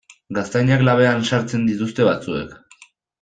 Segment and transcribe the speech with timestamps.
[0.35, 2.57] Gaztainak labean sartzen dituzte batzuek.